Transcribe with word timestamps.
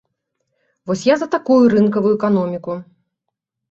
Вось 0.87 1.05
я 1.13 1.19
за 1.23 1.29
такую 1.37 1.61
рынкавую 1.77 2.17
эканоміку! 2.19 2.83